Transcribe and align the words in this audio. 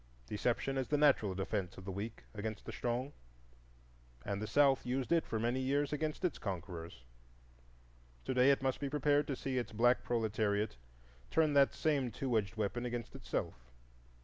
Deception 0.25 0.79
is 0.79 0.87
the 0.87 0.97
natural 0.97 1.35
defence 1.35 1.77
of 1.77 1.85
the 1.85 1.91
weak 1.91 2.23
against 2.33 2.65
the 2.65 2.71
strong, 2.71 3.13
and 4.25 4.41
the 4.41 4.47
South 4.47 4.83
used 4.83 5.11
it 5.11 5.27
for 5.27 5.39
many 5.39 5.59
years 5.59 5.93
against 5.93 6.25
its 6.25 6.39
conquerors; 6.39 7.03
to 8.25 8.33
day 8.33 8.49
it 8.49 8.63
must 8.63 8.79
be 8.79 8.89
prepared 8.89 9.27
to 9.27 9.35
see 9.35 9.59
its 9.59 9.71
black 9.71 10.03
proletariat 10.03 10.75
turn 11.29 11.53
that 11.53 11.71
same 11.71 12.09
two 12.09 12.35
edged 12.35 12.55
weapon 12.55 12.83
against 12.83 13.13
itself. 13.13 13.69